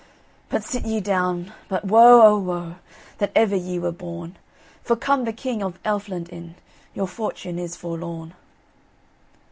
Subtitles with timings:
[0.49, 2.75] "But sit ye down; but woe, O, woe,
[3.19, 4.35] That ever ye were born,
[4.81, 6.55] For come the King of Elfland in,
[6.95, 8.33] Your fortune is forlorn."